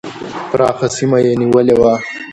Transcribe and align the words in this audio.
پراخه 0.49 0.87
سیمه 0.97 1.17
یې 1.25 1.33
نیولې 1.41 1.75
وه. 1.81 1.93